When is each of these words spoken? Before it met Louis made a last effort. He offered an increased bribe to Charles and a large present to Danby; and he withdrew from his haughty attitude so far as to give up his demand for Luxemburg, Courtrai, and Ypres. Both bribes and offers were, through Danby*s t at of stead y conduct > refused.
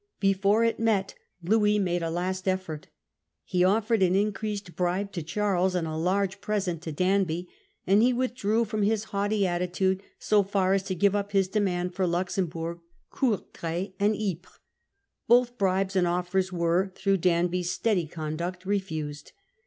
Before 0.19 0.63
it 0.63 0.79
met 0.79 1.13
Louis 1.43 1.77
made 1.77 2.01
a 2.01 2.09
last 2.09 2.47
effort. 2.47 2.87
He 3.43 3.63
offered 3.63 4.01
an 4.01 4.15
increased 4.15 4.75
bribe 4.75 5.11
to 5.11 5.21
Charles 5.21 5.75
and 5.75 5.87
a 5.87 5.95
large 5.95 6.41
present 6.41 6.81
to 6.81 6.91
Danby; 6.91 7.47
and 7.85 8.01
he 8.01 8.11
withdrew 8.11 8.65
from 8.65 8.81
his 8.81 9.03
haughty 9.13 9.45
attitude 9.45 10.01
so 10.17 10.41
far 10.41 10.73
as 10.73 10.81
to 10.85 10.95
give 10.95 11.15
up 11.15 11.33
his 11.33 11.47
demand 11.47 11.93
for 11.93 12.07
Luxemburg, 12.07 12.79
Courtrai, 13.11 13.93
and 13.99 14.15
Ypres. 14.15 14.57
Both 15.27 15.59
bribes 15.59 15.95
and 15.95 16.07
offers 16.07 16.51
were, 16.51 16.91
through 16.95 17.17
Danby*s 17.17 17.67
t 17.67 17.69
at 17.69 17.69
of 17.69 17.71
stead 17.71 17.97
y 17.97 18.09
conduct 18.11 18.65
> 18.65 18.65
refused. 18.65 19.33